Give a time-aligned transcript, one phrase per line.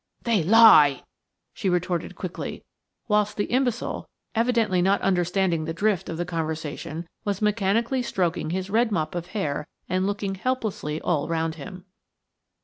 [0.23, 1.03] "They lie!"
[1.53, 2.63] she retorted quickly,
[3.07, 8.71] whilst the imbecile, evidently not understanding the drift of the conversation, was mechanically stroking his
[8.71, 11.85] red mop of hair and looking helplessly all round him.